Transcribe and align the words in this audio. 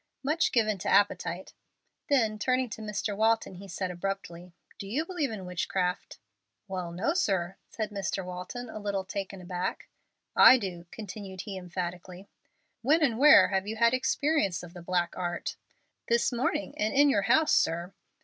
"Much 0.23 0.51
given 0.51 0.79
to 0.79 0.89
appetite." 0.89 1.53
Then, 2.09 2.39
turning 2.39 2.71
to 2.71 2.81
Mr. 2.81 3.15
Walton, 3.15 3.53
he 3.53 3.67
said, 3.67 3.91
abruptly, 3.91 4.51
"Do 4.79 4.87
you 4.87 5.05
believe 5.05 5.29
in 5.29 5.45
witchcraft?" 5.45 6.17
"Well, 6.67 6.91
no, 6.91 7.13
sir," 7.13 7.57
said 7.69 7.91
Mr. 7.91 8.25
Walton, 8.25 8.67
a 8.67 8.79
little 8.79 9.03
taken 9.05 9.41
aback. 9.41 9.89
"I 10.35 10.57
do!" 10.57 10.87
continued 10.89 11.41
he, 11.41 11.55
emphatically. 11.55 12.27
"When 12.81 13.03
and 13.03 13.19
where 13.19 13.49
have 13.49 13.67
you 13.67 13.75
had 13.75 13.93
experience 13.93 14.63
of 14.63 14.73
the 14.73 14.81
black 14.81 15.13
art?" 15.15 15.55
"This 16.07 16.31
morning, 16.33 16.75
and 16.79 16.95
in 16.95 17.07
your 17.07 17.21
house, 17.29 17.53
sir." 17.53 17.93